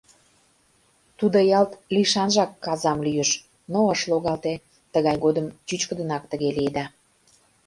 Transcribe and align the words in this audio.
Тудо 1.17 1.37
ялт 1.59 1.71
лишанжак 1.93 2.51
казам 2.65 2.97
лӱйыш, 3.05 3.29
но 3.71 3.79
ыш 3.93 4.01
логалте— 4.11 4.53
тыгай 4.93 5.15
годым 5.23 5.45
чӱчкыдынак 5.67 6.23
тыге 6.31 6.49
лиеда. 6.57 6.85